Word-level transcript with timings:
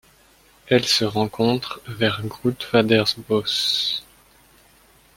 Elle 0.67 0.85
se 0.87 1.05
rencontre 1.05 1.79
vers 1.85 2.25
Grootvadersbos. 2.25 4.01